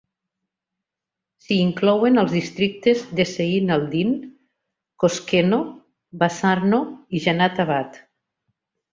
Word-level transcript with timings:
S'hi 1.47 1.55
inclouen 1.65 2.21
els 2.21 2.31
districtes 2.37 3.03
de 3.19 3.25
Zeyn 3.31 3.69
Aldin, 3.75 4.15
Koshkeno, 5.03 5.59
Bazarno 6.23 6.79
i 7.19 7.23
Janat 7.27 7.61
abad. 7.65 8.01